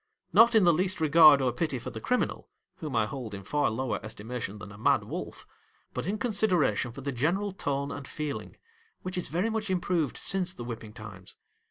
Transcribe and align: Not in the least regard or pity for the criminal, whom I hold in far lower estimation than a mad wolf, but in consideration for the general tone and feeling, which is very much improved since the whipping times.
Not 0.33 0.55
in 0.55 0.63
the 0.63 0.73
least 0.73 0.99
regard 0.99 1.43
or 1.43 1.51
pity 1.51 1.77
for 1.77 1.91
the 1.91 2.01
criminal, 2.01 2.49
whom 2.77 2.95
I 2.95 3.05
hold 3.05 3.35
in 3.35 3.43
far 3.43 3.69
lower 3.69 3.99
estimation 4.03 4.57
than 4.57 4.71
a 4.71 4.77
mad 4.79 5.03
wolf, 5.03 5.45
but 5.93 6.07
in 6.07 6.17
consideration 6.17 6.91
for 6.91 7.01
the 7.01 7.11
general 7.11 7.51
tone 7.51 7.91
and 7.91 8.07
feeling, 8.07 8.57
which 9.03 9.15
is 9.15 9.27
very 9.27 9.51
much 9.51 9.69
improved 9.69 10.17
since 10.17 10.53
the 10.53 10.63
whipping 10.63 10.93
times. 10.93 11.37